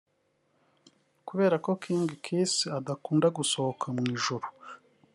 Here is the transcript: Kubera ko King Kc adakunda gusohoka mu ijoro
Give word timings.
Kubera 1.27 1.55
ko 1.65 1.71
King 1.83 2.05
Kc 2.25 2.53
adakunda 2.77 3.27
gusohoka 3.37 3.85
mu 3.95 4.03
ijoro 4.15 4.47